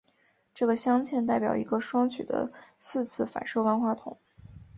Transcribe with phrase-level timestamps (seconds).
[0.55, 4.17] 这个镶嵌代表一个双曲的四次反射万花筒。